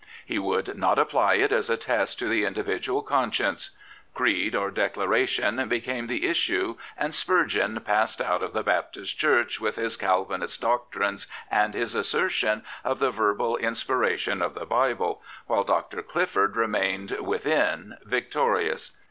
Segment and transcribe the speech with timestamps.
[0.25, 3.69] He would not apply it as a test to the individual conscience."
[4.15, 9.59] Creed" or" Declara tion" became the issue, and Spurgeon passed out of the Baptist Church
[9.61, 15.63] with his Calvinist doctrines and his assertion of the verbal inspiration of the Bible, while
[15.63, 16.01] Dr.
[16.01, 18.93] Clifford remained within victorious.